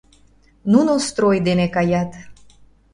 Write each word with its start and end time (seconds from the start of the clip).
Нуно 0.71 0.91
строй 1.07 1.37
дене 1.47 1.67
каят. 1.75 2.11